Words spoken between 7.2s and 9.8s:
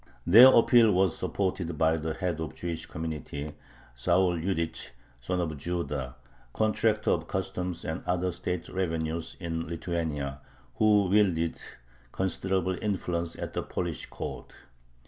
customs and other state revenues in